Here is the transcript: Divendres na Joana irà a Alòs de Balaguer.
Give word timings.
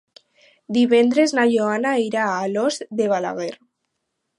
Divendres 0.77 1.35
na 1.39 1.45
Joana 1.53 1.93
irà 2.07 2.27
a 2.33 2.43
Alòs 2.49 2.83
de 3.01 3.13
Balaguer. 3.15 3.57